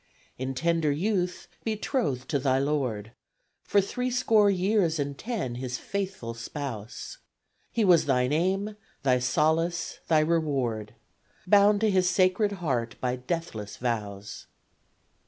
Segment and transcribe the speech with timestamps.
[0.39, 3.11] In tender youth, betrothed to thy Lord;
[3.63, 7.19] For three score years and ten His faithful spouse,
[7.71, 10.95] He was thine aim thy solace thy reward
[11.45, 14.47] Bound to His Sacred Heart by deathless vows!